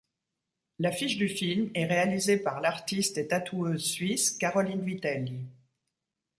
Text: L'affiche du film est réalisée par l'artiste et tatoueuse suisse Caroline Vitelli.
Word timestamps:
L'affiche 0.79 1.17
du 1.17 1.27
film 1.29 1.69
est 1.75 1.85
réalisée 1.85 2.37
par 2.37 2.59
l'artiste 2.59 3.19
et 3.19 3.27
tatoueuse 3.27 3.83
suisse 3.85 4.31
Caroline 4.31 4.81
Vitelli. 4.81 5.45